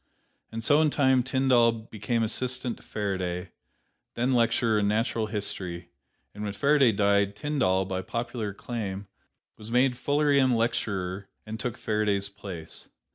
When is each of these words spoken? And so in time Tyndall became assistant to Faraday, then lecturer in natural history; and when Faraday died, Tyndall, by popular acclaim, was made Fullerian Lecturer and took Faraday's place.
And 0.51 0.63
so 0.63 0.81
in 0.81 0.89
time 0.89 1.21
Tyndall 1.21 1.71
became 1.71 2.23
assistant 2.23 2.77
to 2.77 2.81
Faraday, 2.81 3.51
then 4.15 4.33
lecturer 4.33 4.79
in 4.79 4.87
natural 4.87 5.27
history; 5.27 5.89
and 6.33 6.43
when 6.43 6.53
Faraday 6.53 6.91
died, 6.91 7.35
Tyndall, 7.35 7.85
by 7.85 8.01
popular 8.01 8.49
acclaim, 8.49 9.05
was 9.57 9.69
made 9.69 9.95
Fullerian 9.95 10.55
Lecturer 10.55 11.29
and 11.45 11.59
took 11.59 11.77
Faraday's 11.77 12.29
place. 12.29 12.87